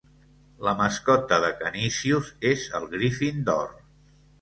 [0.67, 3.73] La mascota de Canisius és el Griffin d'or.